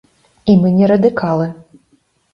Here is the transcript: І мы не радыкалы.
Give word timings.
І 0.53 0.55
мы 0.63 0.71
не 0.79 0.89
радыкалы. 0.93 1.47